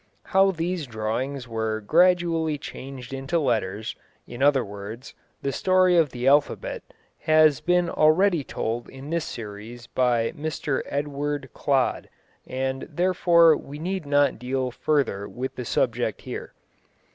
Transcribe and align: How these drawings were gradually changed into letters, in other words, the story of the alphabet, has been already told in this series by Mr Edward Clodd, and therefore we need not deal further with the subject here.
How 0.23 0.49
these 0.49 0.87
drawings 0.87 1.47
were 1.47 1.79
gradually 1.79 2.57
changed 2.57 3.13
into 3.13 3.37
letters, 3.37 3.95
in 4.25 4.41
other 4.41 4.65
words, 4.65 5.13
the 5.43 5.51
story 5.51 5.95
of 5.95 6.09
the 6.09 6.25
alphabet, 6.27 6.81
has 7.19 7.61
been 7.61 7.87
already 7.87 8.43
told 8.43 8.89
in 8.89 9.11
this 9.11 9.25
series 9.25 9.85
by 9.85 10.31
Mr 10.31 10.81
Edward 10.87 11.51
Clodd, 11.53 12.07
and 12.47 12.87
therefore 12.91 13.55
we 13.55 13.77
need 13.77 14.07
not 14.07 14.39
deal 14.39 14.71
further 14.71 15.29
with 15.29 15.53
the 15.53 15.65
subject 15.65 16.21
here. 16.21 16.55